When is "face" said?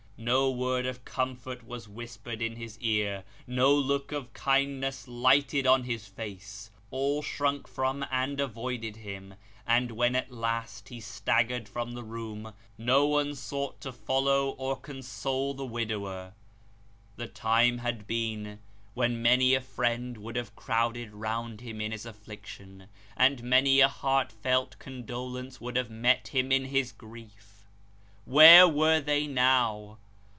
6.05-6.69